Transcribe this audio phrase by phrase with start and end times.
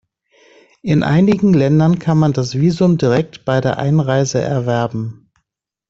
[0.81, 5.29] In einigen Ländern kann man das Visum direkt bei der Einreise erwerben.